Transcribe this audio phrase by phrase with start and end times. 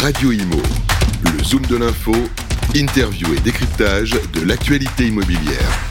[0.00, 0.62] Radio Imo,
[1.24, 2.12] le zoom de l'info,
[2.72, 5.88] interview et décryptage de l'actualité immobilière.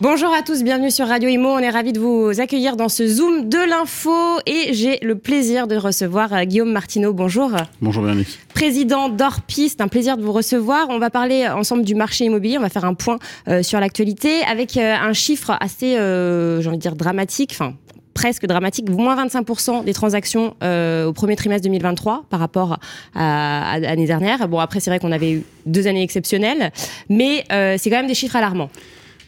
[0.00, 1.48] Bonjour à tous, bienvenue sur Radio Imo.
[1.48, 4.14] On est ravis de vous accueillir dans ce Zoom de l'info
[4.46, 7.12] et j'ai le plaisir de recevoir euh, Guillaume Martineau.
[7.12, 7.50] Bonjour.
[7.80, 8.38] Bonjour Véronique.
[8.54, 10.86] Président d'Orpi, c'est un plaisir de vous recevoir.
[10.88, 13.18] On va parler ensemble du marché immobilier, on va faire un point
[13.48, 17.74] euh, sur l'actualité avec euh, un chiffre assez, j'ai envie de dire, dramatique, enfin
[18.14, 22.78] presque dramatique, moins 25% des transactions au premier trimestre 2023 par rapport
[23.14, 24.48] à, l'année dernière.
[24.48, 26.72] Bon, après, c'est vrai qu'on avait eu deux années exceptionnelles,
[27.08, 28.70] mais c'est quand même des chiffres alarmants.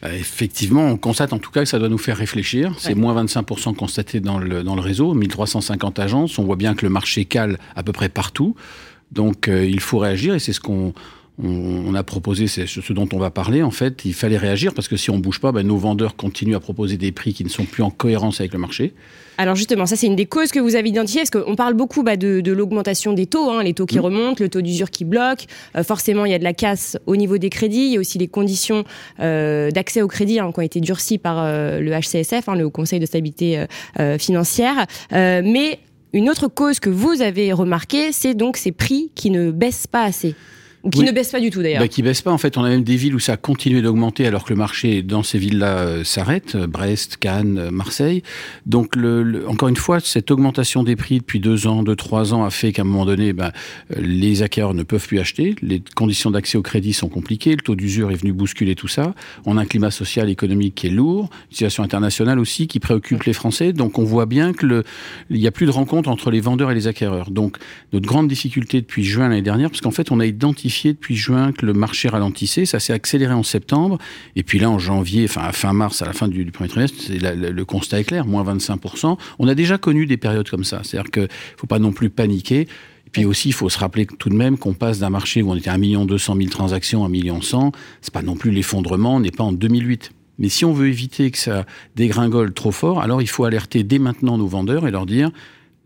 [0.01, 2.75] Bah, effectivement, on constate en tout cas que ça doit nous faire réfléchir.
[2.77, 6.37] C'est moins 25% constaté dans le, dans le réseau, 1350 agences.
[6.37, 8.55] On voit bien que le marché cale à peu près partout.
[9.11, 10.93] Donc euh, il faut réagir et c'est ce qu'on
[11.43, 14.87] on, a proposé, c'est ce dont on va parler, en fait, il fallait réagir parce
[14.87, 17.49] que si on bouge pas, ben, nos vendeurs continuent à proposer des prix qui ne
[17.49, 18.93] sont plus en cohérence avec le marché.
[19.37, 22.01] Alors justement, ça c'est une des causes que vous avez identifiées, parce qu'on parle beaucoup
[22.01, 24.01] bah, de, l'augmentation des taux, hein, les taux qui mmh.
[24.01, 25.45] remontent, le taux d'usure qui bloque.
[25.75, 27.85] Euh, forcément, il y a de la casse au niveau des crédits.
[27.85, 28.83] Il y a aussi les conditions
[29.19, 32.69] euh, d'accès au crédit hein, qui ont été durcies par euh, le HCSF, hein, le
[32.69, 33.65] Conseil de stabilité
[34.17, 34.85] financière.
[35.11, 35.79] mais
[36.13, 40.03] une autre cause que vous avez remarquée, c'est donc ces prix qui ne baissent pas
[40.03, 40.35] assez
[40.89, 41.81] qui ne baisse pas du tout d'ailleurs.
[41.81, 42.57] Bah, qui baisse pas en fait.
[42.57, 45.23] On a même des villes où ça a continué d'augmenter alors que le marché dans
[45.23, 46.55] ces villes-là euh, s'arrête.
[46.55, 48.23] Brest, Cannes, euh, Marseille.
[48.65, 52.45] Donc le, encore une fois, cette augmentation des prix depuis deux ans, deux trois ans
[52.45, 53.51] a fait qu'à un moment donné, bah,
[53.97, 55.55] les acquéreurs ne peuvent plus acheter.
[55.61, 57.51] Les conditions d'accès au crédit sont compliquées.
[57.51, 59.13] Le taux d'usure est venu bousculer tout ça.
[59.45, 61.29] On a un climat social, économique qui est lourd.
[61.49, 63.73] Une situation internationale aussi qui préoccupe les Français.
[63.73, 64.83] Donc on voit bien que le,
[65.29, 67.31] il n'y a plus de rencontre entre les vendeurs et les acquéreurs.
[67.31, 67.57] Donc
[67.93, 71.51] notre grande difficulté depuis juin l'année dernière, parce qu'en fait on a identifié depuis juin
[71.51, 72.65] que le marché ralentissait.
[72.65, 73.97] Ça s'est accéléré en septembre.
[74.35, 77.11] Et puis là, en janvier, enfin à fin mars, à la fin du, premier trimestre,
[77.11, 79.17] le constat est clair, moins 25%.
[79.39, 80.81] On a déjà connu des périodes comme ça.
[80.83, 82.61] C'est-à-dire qu'il ne faut pas non plus paniquer.
[82.61, 85.51] Et puis aussi, il faut se rappeler tout de même qu'on passe d'un marché où
[85.51, 87.71] on était à 1 200 000 transactions à 1 million 100.
[88.01, 90.11] C'est pas non plus l'effondrement, on n'est pas en 2008.
[90.39, 93.97] Mais si on veut éviter que ça dégringole trop fort, alors il faut alerter dès
[93.97, 95.31] maintenant nos vendeurs et leur dire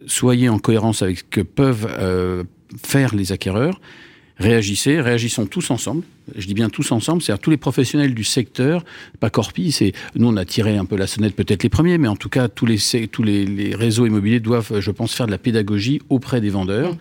[0.07, 2.43] soyez en cohérence avec ce que peuvent euh,
[2.83, 3.79] faire les acquéreurs
[4.41, 6.03] réagissez, réagissons tous ensemble.
[6.35, 8.83] Je dis bien tous ensemble, c'est-à-dire tous les professionnels du secteur,
[9.19, 12.07] pas Corpi, c'est nous on a tiré un peu la sonnette peut-être les premiers, mais
[12.07, 15.37] en tout cas tous les tous les, réseaux immobiliers doivent, je pense, faire de la
[15.37, 16.93] pédagogie auprès des vendeurs.
[16.93, 16.97] Mmh.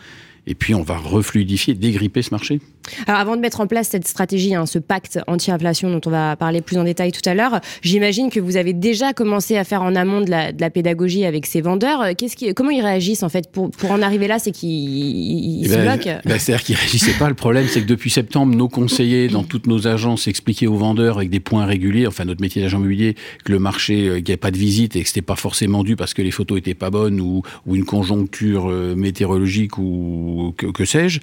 [0.47, 2.61] Et puis on va refluidifier, dégripper ce marché.
[3.07, 6.37] Alors avant de mettre en place cette stratégie, hein, ce pacte anti-inflation dont on va
[6.37, 9.83] parler plus en détail tout à l'heure, j'imagine que vous avez déjà commencé à faire
[9.83, 12.17] en amont de la, de la pédagogie avec ces vendeurs.
[12.17, 15.69] Qu'est-ce qui, comment ils réagissent en fait pour, pour en arriver là C'est qu'ils eh
[15.69, 17.29] se ben, bloquent ben, C'est-à-dire qu'ils réagissaient pas.
[17.29, 21.19] Le problème, c'est que depuis septembre, nos conseillers dans toutes nos agences expliquaient aux vendeurs
[21.19, 23.15] avec des points réguliers, enfin notre métier d'agent immobilier,
[23.45, 25.85] que le marché, euh, qu'il n'y avait pas de visite et que c'était pas forcément
[25.85, 30.55] dû parce que les photos étaient pas bonnes ou, ou une conjoncture euh, météorologique ou
[30.57, 31.21] que, que sais-je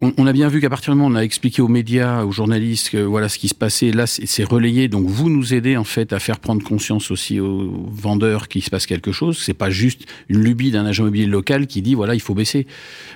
[0.00, 2.30] on, a bien vu qu'à partir du moment où on a expliqué aux médias, aux
[2.30, 4.86] journalistes, que voilà ce qui se passait, là c'est relayé.
[4.86, 8.70] Donc vous nous aidez en fait à faire prendre conscience aussi aux vendeurs qu'il se
[8.70, 9.38] passe quelque chose.
[9.38, 12.68] C'est pas juste une lubie d'un agent immobilier local qui dit voilà il faut baisser.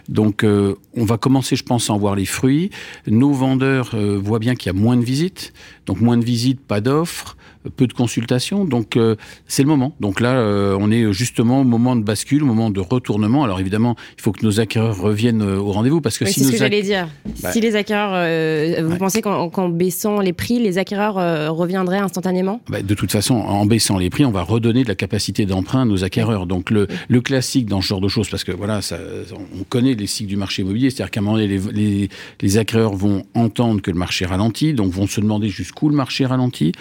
[0.09, 2.71] Donc euh, on va commencer, je pense, à en voir les fruits.
[3.07, 5.53] Nos vendeurs euh, voient bien qu'il y a moins de visites,
[5.87, 7.37] donc moins de visites, pas d'offres
[7.71, 8.65] peu de consultations.
[8.65, 9.95] Donc euh, c'est le moment.
[10.01, 13.45] Donc là, euh, on est justement au moment de bascule, au moment de retournement.
[13.45, 16.47] Alors évidemment, il faut que nos acquéreurs reviennent euh, au rendez-vous parce que si c'est
[16.47, 17.09] ce que j'allais dire.
[17.43, 21.15] Bah si les acquéreurs, vous pensez qu'en baissant les prix, les acquéreurs
[21.57, 22.61] reviendraient instantanément?
[22.69, 25.83] Bah, De toute façon, en baissant les prix, on va redonner de la capacité d'emprunt
[25.83, 26.47] à nos acquéreurs.
[26.47, 28.99] Donc le, le, classique dans ce genre de choses, parce que voilà, ça,
[29.33, 32.09] on connaît les cycles du marché immobilier, c'est-à-dire qu'à un moment donné, les, les,
[32.41, 36.27] les acquéreurs vont entendre que le marché ralentit, donc vont se demander jusqu'où le marché
[36.27, 36.73] ralentit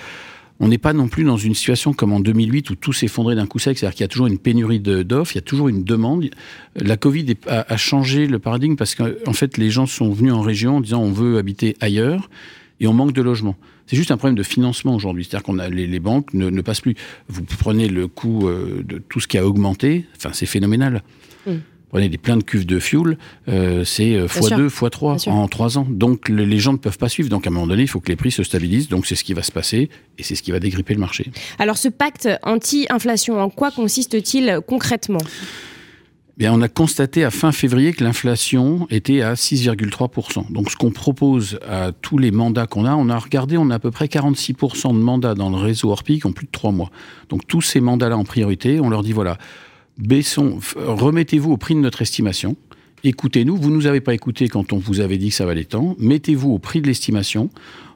[0.62, 3.48] on n'est pas non plus dans une situation comme en 2008 où tout s'effondrait d'un
[3.48, 5.84] coup sec, c'est-à-dire qu'il y a toujours une pénurie d'offres, il y a toujours une
[5.84, 6.30] demande.
[6.76, 10.78] La Covid a, changé le paradigme parce qu'en fait, les gens sont venus en région
[10.78, 12.30] en disant on veut habiter ailleurs
[12.80, 13.56] et on manque de logement.
[13.88, 15.26] C'est juste un problème de financement aujourd'hui.
[15.26, 16.96] C'est-à-dire qu'on a les, banques ne, passent plus.
[17.28, 21.02] Vous prenez le coût euh, de tout ce qui a augmenté, enfin c'est phénoménal.
[21.48, 21.54] Mmh
[21.92, 23.18] prenez des plein de cuves de fuel,
[23.50, 25.88] euh, c'est x2, x3 en 3 ans.
[25.90, 27.30] Donc les gens ne peuvent pas suivre.
[27.30, 28.88] Donc à un moment donné, il faut que les prix se stabilisent.
[28.88, 31.30] Donc c'est ce qui va se passer et c'est ce qui va dégripper le marché.
[31.60, 35.22] Alors ce pacte anti-inflation, en quoi consiste-t-il concrètement?
[36.38, 40.52] Bien, on a constaté à fin février que l'inflation était à 6,3%.
[40.52, 43.76] Donc ce qu'on propose à tous les mandats qu'on a, on a regardé, on a
[43.76, 46.72] à peu près 46% de mandats dans le réseau Orpi qui ont plus de 3
[46.72, 46.90] mois.
[47.30, 49.38] Donc tous ces mandats-là en priorité, on leur dit voilà,
[50.02, 52.56] baissons, remettez-vous au prix de notre estimation.
[53.04, 53.56] Écoutez-nous.
[53.56, 55.96] Vous nous avez pas écouté quand on vous avait dit que ça valait tant.
[55.98, 57.50] Mettez-vous au prix de l'estimation.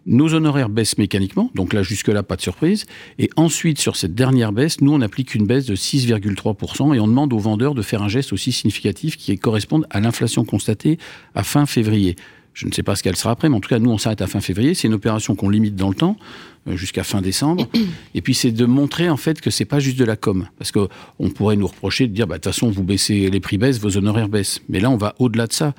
[0.08, 2.86] nos honoraires baissent mécaniquement, donc là jusque-là pas de surprise,
[3.18, 7.08] et ensuite sur cette dernière baisse, nous on applique une baisse de 6,3% et on
[7.08, 11.00] demande aux vendeurs de faire un geste aussi significatif qui corresponde à l'inflation constatée
[11.34, 12.16] à fin février.
[12.56, 14.22] Je ne sais pas ce qu'elle sera après, mais en tout cas, nous, on s'arrête
[14.22, 14.74] à fin février.
[14.74, 16.18] C'est une opération qu'on limite dans le temps,
[16.68, 17.68] euh, jusqu'à fin décembre.
[18.16, 20.48] Et puis, c'est de montrer, en fait, que c'est pas juste de la com.
[20.58, 23.58] Parce qu'on pourrait nous reprocher de dire, bah, de toute façon, vous baissez, les prix
[23.58, 24.62] baissent, vos honoraires baissent.
[24.70, 25.74] Mais là, on va au-delà de ça.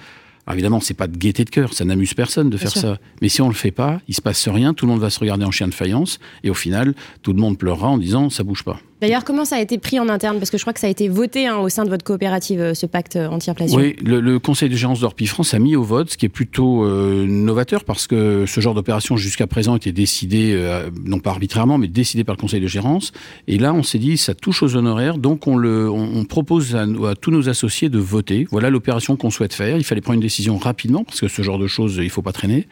[0.47, 2.99] Alors évidemment, c'est pas de gaieté de cœur, ça n'amuse personne de faire ça.
[3.21, 5.19] Mais si on le fait pas, il se passe rien, tout le monde va se
[5.19, 8.45] regarder en chien de faïence, et au final, tout le monde pleurera en disant ça
[8.45, 8.79] bouge pas.
[9.01, 10.39] D'ailleurs, comment ça a été pris en interne?
[10.39, 12.61] Parce que je crois que ça a été voté hein, au sein de votre coopérative,
[12.61, 13.79] euh, ce pacte euh, anti-inflation.
[13.79, 16.85] Oui, le, conseil de gérance d'Orpi France a mis au vote, ce qui est plutôt
[16.85, 20.57] euh, novateur parce que ce genre d'opération jusqu'à présent était décidé,
[21.05, 23.13] non pas arbitrairement, mais décidé par le conseil de gérance.
[23.49, 26.87] Et là, on s'est dit, ça touche aux honoraires, donc on, le, on, propose à,
[27.21, 28.47] tous nos associés de voter.
[28.51, 29.77] Voilà l'opération qu'on souhaite faire.
[29.77, 32.23] Il fallait prendre une décision rapidement parce que ce genre de choses, il ne faut
[32.23, 32.67] pas traîner.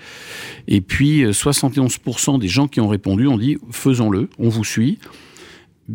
[0.69, 4.99] Et puis, 71% des gens qui ont répondu ont dit, faisons-le, on vous suit.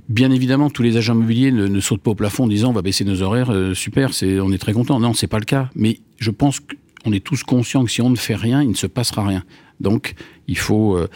[0.07, 2.83] Bien évidemment, tous les agents immobiliers ne, sautent pas au plafond en disant on va
[2.83, 4.99] baisser nos horaires, euh, super, c'est, on est très content.
[4.99, 5.69] Non, c'est pas le cas.
[5.75, 8.75] Mais je pense qu'on est tous conscients que si on ne fait rien, il ne
[8.75, 9.43] se passera rien.
[9.79, 10.13] Donc,
[10.47, 11.07] il faut euh,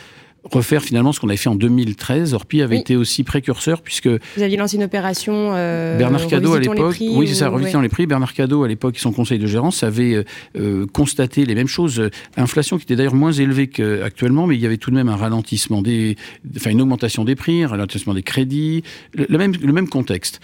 [0.43, 2.33] refaire finalement ce qu'on avait fait en 2013.
[2.33, 5.51] Orpi avait été aussi précurseur puisque vous aviez lancé une opération.
[5.53, 8.05] Euh, Bernard Cadeau à l'époque, oui c'est ça, revisitant les prix.
[8.07, 10.23] Bernard Cadeau à l'époque, son conseil de gérance avait
[10.57, 12.09] euh, constaté les mêmes choses.
[12.37, 15.15] Inflation qui était d'ailleurs moins élevée qu'actuellement, mais il y avait tout de même un
[15.15, 16.17] ralentissement des,
[16.55, 20.41] enfin une augmentation des prix, un ralentissement des crédits, le même le même contexte.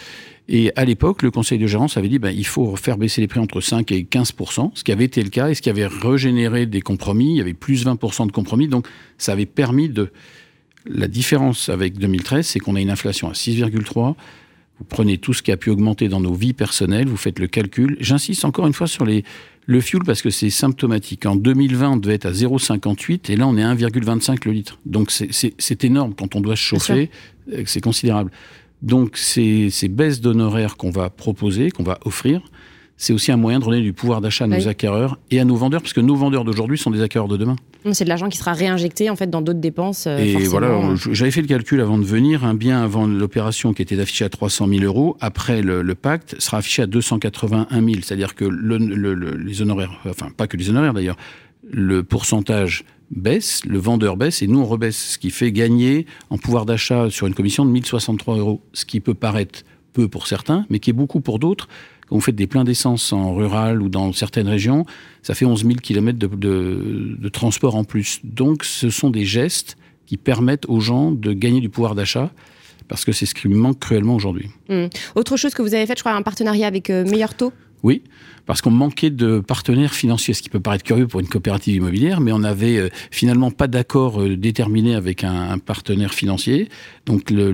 [0.52, 3.28] Et à l'époque, le conseil de gérance avait dit ben, il faut faire baisser les
[3.28, 5.86] prix entre 5 et 15% ce qui avait été le cas et ce qui avait
[5.86, 7.34] régénéré des compromis.
[7.34, 8.88] Il y avait plus 20% de compromis, donc
[9.18, 10.12] ça avait permis de.
[10.86, 14.16] La différence avec 2013, c'est qu'on a une inflation à 6,3.
[14.80, 17.48] Vous prenez tout ce qui a pu augmenter dans nos vies personnelles, vous faites le
[17.48, 17.98] calcul.
[18.00, 19.26] J'insiste encore une fois sur les,
[19.66, 21.26] le fuel parce que c'est symptomatique.
[21.26, 24.80] En 2020, on devait être à 0,58 et là, on est à 1,25 le litre.
[24.86, 27.12] Donc c'est énorme quand on doit se chauffer,
[27.52, 28.32] euh, c'est considérable.
[28.82, 32.42] Donc ces, baisses d'honoraires qu'on va proposer, qu'on va offrir,
[32.98, 35.56] c'est aussi un moyen de redonner du pouvoir d'achat à nos acquéreurs et à nos
[35.56, 37.56] vendeurs, puisque nos vendeurs d'aujourd'hui sont des acquéreurs de demain.
[37.94, 40.06] C'est de l'argent qui sera réinjecté en fait dans d'autres dépenses.
[40.06, 40.82] Euh, et voilà,
[41.12, 42.44] j'avais fait le calcul avant de venir.
[42.44, 46.58] Un bien avant l'opération qui était affiché à 300 000 euros, après le, pacte, sera
[46.58, 48.02] affiché à 281 000.
[48.04, 51.18] C'est-à-dire que les honoraires, enfin pas que les honoraires d'ailleurs,
[51.72, 56.38] le pourcentage baisse, le vendeur baisse et nous on rebaisse, ce qui fait gagner en
[56.38, 59.64] pouvoir d'achat sur une commission de 1063 euros, ce qui peut paraître
[59.94, 61.68] peu pour certains, mais qui est beaucoup pour d'autres.
[62.08, 64.86] Quand vous faites des pleins d'essence en rural ou dans certaines régions,
[65.22, 68.20] ça fait 11 000 km de, transport en plus.
[68.24, 69.78] Donc ce sont des gestes
[70.08, 72.32] qui permettent aux gens de gagner du pouvoir d'achat
[72.88, 74.50] parce que c'est ce qui manque cruellement aujourd'hui.
[74.70, 74.86] Mmh.
[75.14, 77.54] Autre chose que vous avez fait, je crois, un partenariat avec euh, Meilleur Taux?
[77.84, 78.04] Oui,
[78.46, 82.20] parce qu'on manquait de partenaires financiers, ce qui peut paraître curieux pour une coopérative immobilière,
[82.20, 86.70] mais on n'avait euh, finalement pas d'accord euh, déterminé avec un, partenaire financier.
[87.06, 87.54] Donc le,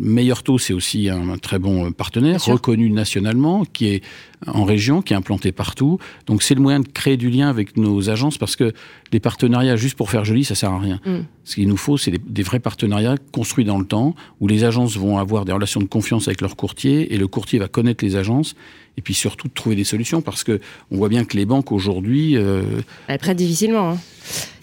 [0.00, 4.02] meilleur taux, c'est aussi un, très bon euh, partenaire, reconnu nationalement, qui est
[4.48, 5.98] en région, qui est implanté partout.
[6.26, 8.72] Donc c'est le moyen de créer du lien avec nos agences, parce que
[9.12, 11.00] les partenariats juste pour faire joli, ça sert à rien.
[11.04, 11.20] Mm.
[11.44, 14.64] Ce qu'il nous faut, c'est des, des, vrais partenariats construits dans le temps, où les
[14.64, 18.04] agences vont avoir des relations de confiance avec leur courtier, et le courtier va connaître
[18.04, 18.54] les agences
[18.96, 20.60] et puis surtout de trouver des solutions parce que
[20.90, 22.62] on voit bien que les banques aujourd'hui euh,
[23.08, 23.92] elles prêtent difficilement.
[23.92, 23.98] Hein.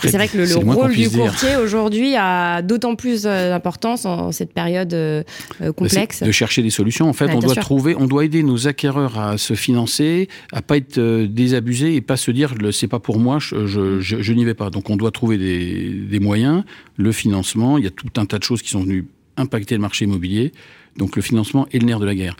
[0.01, 4.53] C'est vrai que le, rôle du courtier aujourd'hui a d'autant plus euh, d'importance en cette
[4.53, 5.23] période euh,
[5.59, 6.23] bah, complexe.
[6.23, 7.09] de chercher des solutions.
[7.09, 10.77] En fait, on doit trouver, on doit aider nos acquéreurs à se financer, à pas
[10.77, 14.53] être désabusés et pas se dire c'est pas pour moi, je, je, je, n'y vais
[14.53, 14.69] pas.
[14.69, 16.63] Donc on doit trouver des, moyens,
[16.97, 17.77] le financement.
[17.77, 19.05] Il y a tout un tas de choses qui sont venues
[19.37, 20.51] impacter le marché immobilier.
[20.97, 22.35] Donc le financement est le nerf de la guerre.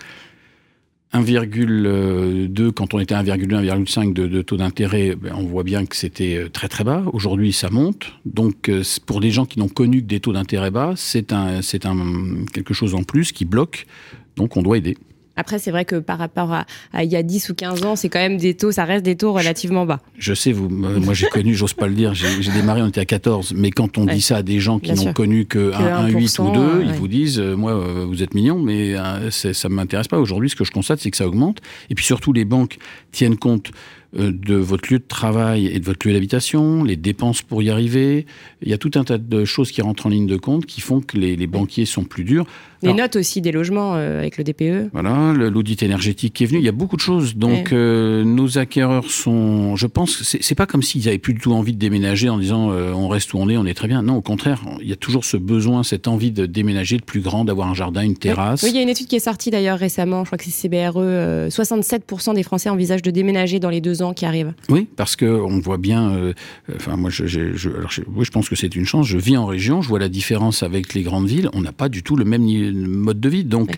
[1.13, 5.96] 1,2 quand on était à 1,2, 1,5 de, taux d'intérêt, ben, on voit bien que
[5.96, 7.03] c'était euh, très très bas.
[7.13, 8.13] Aujourd'hui, ça monte.
[8.25, 11.63] Donc, euh, pour des gens qui n'ont connu que des taux d'intérêt bas, c'est un,
[11.63, 13.88] c'est un quelque chose en plus qui bloque.
[14.36, 14.98] Donc, on doit aider.
[15.39, 16.65] Après, c'est vrai que par rapport à,
[17.01, 19.15] il y a 10 ou 15 ans, c'est quand même des taux, ça reste des
[19.15, 20.01] taux relativement bas.
[20.17, 23.05] Je sais, vous, moi j'ai connu, j'ose pas le dire, j'ai démarré, on était à
[23.05, 26.39] 14, mais quand on dit ça à des gens qui n'ont connu que, 1, 8
[26.39, 29.74] ou 2, ils vous disent, euh, moi, euh, vous êtes mignon, mais euh, ça ne
[29.74, 30.19] m'intéresse pas.
[30.19, 31.60] Aujourd'hui, ce que je constate, c'est que ça augmente.
[31.89, 32.77] Et puis surtout, les banques
[33.13, 33.72] tiennent compte
[34.12, 38.25] de votre lieu de travail et de votre lieu d'habitation, les dépenses pour y arriver.
[38.63, 40.81] Il y a tout un tas de choses qui rentrent en ligne de compte qui
[40.81, 42.48] font que les, les banquiers sont plus durs.
[42.81, 44.89] Les notes aussi des logements euh, avec le DPE.
[44.93, 46.59] Voilà, l'audit énergétique qui est venu.
[46.59, 47.36] Il y a beaucoup de choses.
[47.36, 49.75] Donc, euh, nos acquéreurs sont.
[49.75, 52.38] Je pense que c'est pas comme s'ils avaient plus du tout envie de déménager en
[52.38, 54.01] disant euh, on reste où on est, on est très bien.
[54.01, 57.21] Non, au contraire, il y a toujours ce besoin, cette envie de déménager, de plus
[57.21, 58.63] grand, d'avoir un jardin, une terrasse.
[58.63, 60.24] Oui, il y a une étude qui est sortie d'ailleurs récemment.
[60.24, 61.50] Je crois que c'est CBRE.
[61.50, 64.53] 67% des Français envisagent de déménager dans les deux ans qui arrivent.
[64.69, 66.33] Oui, parce que on voit bien.
[66.75, 67.69] Enfin, moi, je, je,
[68.15, 69.07] oui, je pense que c'est une chance.
[69.07, 71.50] Je vis en région, je vois la différence avec les grandes villes.
[71.53, 73.43] On n'a pas du tout le même niveau mode de vie.
[73.43, 73.75] Donc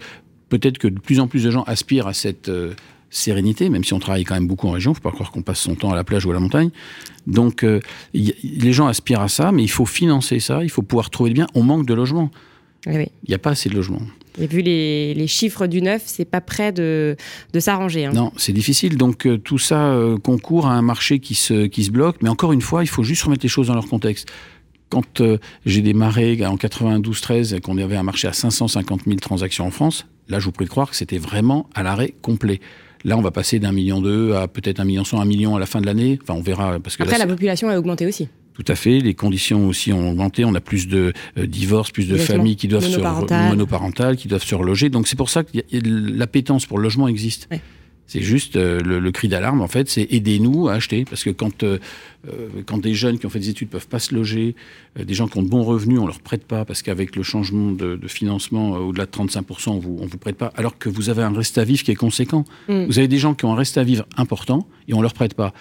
[0.51, 2.73] peut-être que de plus en plus de gens aspirent à cette euh,
[3.09, 4.91] sérénité, même si on travaille quand même beaucoup en région.
[4.91, 6.39] Il ne faut pas croire qu'on passe son temps à la plage ou à la
[6.39, 6.69] montagne.
[7.25, 7.79] Donc euh,
[8.13, 11.35] les gens aspirent à ça, mais il faut financer ça, il faut pouvoir trouver le
[11.35, 11.47] bien.
[11.55, 12.29] On manque de logements.
[12.87, 14.01] Il n'y a pas assez de logements.
[14.39, 17.15] Et vu les, chiffres du neuf, c'est pas prêt de,
[17.59, 18.05] s'arranger.
[18.05, 18.13] Hein.
[18.13, 18.97] Non, c'est difficile.
[18.97, 22.17] Donc euh, tout ça concourt à un marché qui se, qui se bloque.
[22.21, 24.27] Mais encore une fois, il faut juste remettre les choses dans leur contexte
[24.91, 29.65] quand euh, j'ai démarré en 92-13 et qu'on avait un marché à 550 000 transactions
[29.65, 32.59] en France, là, je vous prie de croire que c'était vraiment à l'arrêt complet.
[33.03, 35.59] Là, on va passer d'un million deux à peut-être un million cent, un million à
[35.59, 36.19] la fin de l'année.
[36.21, 36.79] Enfin, on verra.
[36.79, 38.27] Parce que Après, la population a augmenté aussi.
[38.53, 38.99] Tout à fait.
[38.99, 40.45] Les conditions aussi ont augmenté.
[40.45, 42.99] On a plus de euh, divorces, plus de familles qui doivent se
[43.49, 44.89] monoparentales, qui doivent se reloger.
[44.89, 47.49] Donc c'est pour ça que l'appétence pour le logement existe.
[48.11, 51.05] C'est juste euh, le, cri d'alarme, en fait, c'est aidez-nous à acheter.
[51.05, 51.79] Parce que quand, euh,
[52.27, 54.53] euh, quand des jeunes qui ont fait des études peuvent pas se loger,
[55.01, 57.71] des gens qui ont de bons revenus, on leur prête pas, parce qu'avec le changement
[57.71, 61.23] de, financement au-delà de 35%, on vous, on vous prête pas, alors que vous avez
[61.23, 62.43] un reste à vivre qui est conséquent.
[62.67, 62.83] Mm.
[62.83, 65.33] Vous avez des gens qui ont un reste à vivre important et on leur prête
[65.33, 65.53] pas.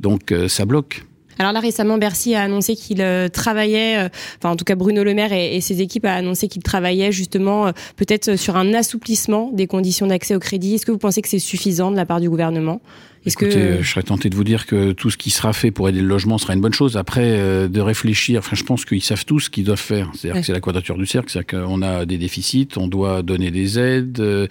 [0.00, 1.04] Donc ça bloque.
[1.42, 4.08] Alors là, récemment, Bercy a annoncé qu'il euh, travaillait, euh,
[4.38, 7.66] enfin en tout cas Bruno Le Maire et, ses équipes a annoncé qu'il travaillait justement
[7.66, 10.76] euh, peut-être sur un assouplissement des conditions d'accès au crédit.
[10.76, 12.80] Est-ce que vous pensez que c'est suffisant de la part du gouvernement?
[13.26, 13.82] Écoutez, que...
[13.82, 16.06] je serais tenté de vous dire que tout ce qui sera fait pour aider le
[16.06, 16.96] logement sera une bonne chose.
[16.96, 17.36] Après,
[17.68, 20.12] de réfléchir, enfin, je pense qu'ils savent tous ce qu'ils doivent faire.
[20.14, 23.50] C'est-à-dire que c'est la quadrature du cercle, c'est-à-dire qu'on a des déficits, on doit donner
[23.50, 24.48] des aides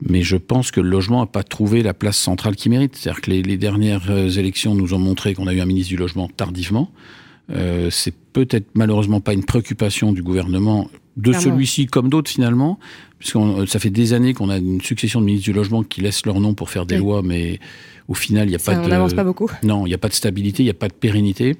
[0.00, 2.96] mais je pense que le logement n'a pas trouvé la place centrale qu'il mérite.
[2.96, 5.96] C'est-à-dire que les, dernières euh, élections nous ont montré qu'on a eu un ministre du
[5.96, 6.90] logement tardivement.
[7.50, 12.78] Euh, c'est peut-être malheureusement pas une préoccupation du gouvernement, de celui-ci comme d'autres finalement,
[13.18, 16.00] puisque euh, ça fait des années qu'on a une succession de ministres du logement qui
[16.00, 17.58] laissent leur nom pour faire des lois, mais
[18.06, 18.88] au final, il n'y a pas on de.
[18.88, 19.50] n'avance pas beaucoup.
[19.64, 21.56] Non, il n'y a pas de stabilité, il n'y a pas de pérennité.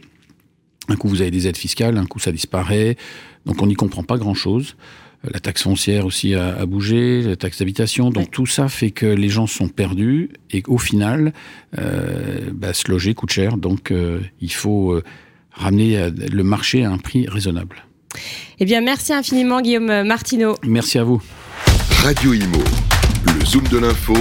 [0.88, 2.97] Un coup, vous avez des aides fiscales, un coup, ça disparaît.
[3.45, 4.76] Donc, on n'y comprend pas grand-chose.
[5.25, 8.11] Euh, la taxe foncière aussi a, bougé, la taxe d'habitation.
[8.11, 11.33] Donc tout ça fait que les gens sont perdus et qu'au final,
[11.79, 13.57] euh, bah, se loger coûte cher.
[13.57, 15.01] Donc euh, il faut
[15.53, 17.85] ramener le marché à un prix raisonnable.
[18.61, 20.57] Eh bien, merci infiniment Guillaume Martineau.
[20.65, 21.23] Merci à vous.
[22.03, 22.63] Radio Imo,
[23.27, 24.15] le zoom de l'info,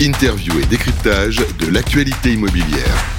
[0.00, 3.11] interview et décryptage de l'actualité immobilière.